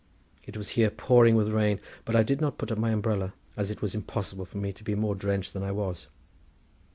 It 0.47 0.57
was 0.57 0.69
here 0.69 0.89
pouring 0.89 1.35
with 1.35 1.49
rain, 1.51 1.79
but 2.05 2.15
I 2.15 2.23
did 2.23 2.41
not 2.41 2.57
put 2.57 2.71
up 2.71 2.79
my 2.79 2.89
umbrella 2.89 3.33
as 3.55 3.69
it 3.69 3.83
was 3.83 3.93
impossible 3.93 4.45
for 4.45 4.57
me 4.57 4.73
to 4.73 4.83
be 4.83 4.95
more 4.95 5.13
drenched 5.13 5.53
than 5.53 5.61
I 5.61 5.71
was. 5.71 6.07